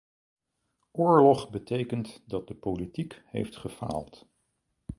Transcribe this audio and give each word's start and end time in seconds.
Oorlog 0.91 1.49
betekent 1.49 2.23
dat 2.27 2.47
de 2.47 2.55
politiek 2.55 3.21
heeft 3.25 3.57
gefaald. 3.57 4.27